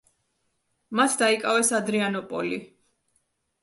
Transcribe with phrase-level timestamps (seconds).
[1.01, 2.63] მათ დაიკავეს ადრიანოპოლი.